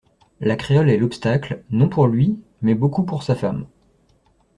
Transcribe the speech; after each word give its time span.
La 0.39 0.55
créole 0.55 0.89
est 0.89 0.97
l'obstacle, 0.97 1.61
non 1.69 1.87
pour 1.87 2.07
lui, 2.07 2.39
mais 2.63 2.73
beaucoup 2.73 3.03
pour 3.03 3.21
sa 3.21 3.35
femme. 3.35 3.67